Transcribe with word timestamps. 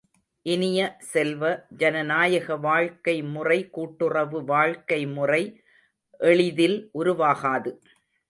இனிய 0.45 0.79
செல்வ, 0.99 1.49
ஜனநாயக 1.77 2.55
வாழ்க்கைமுறை 2.55 3.69
கூட்டுறவு 3.69 4.41
வாழ்க்கைமுறை 4.41 5.41
எளிதில் 6.19 6.89
உருவாகாது. 6.91 7.71